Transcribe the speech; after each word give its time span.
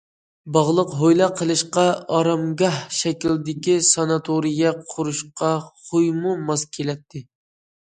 باغلىق 0.55 0.93
ھويلا 1.01 1.27
قىلىشقا، 1.41 1.83
ئارامگاھ 2.15 2.79
شەكلىدىكى 3.01 3.77
ساناتورىيە 3.91 4.75
قۇرۇشقا 4.97 5.53
خويمۇ 5.69 6.37
ماس 6.51 6.67
كېلەتتى. 6.75 7.27